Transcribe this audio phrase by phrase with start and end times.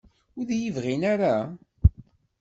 [0.37, 1.35] Ur d-iyi-bɣin ara?